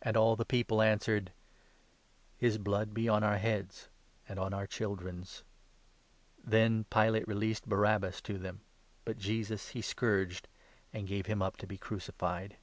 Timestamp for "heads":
3.38-3.88